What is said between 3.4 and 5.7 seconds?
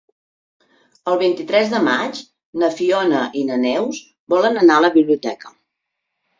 i na Neus volen anar a la biblioteca.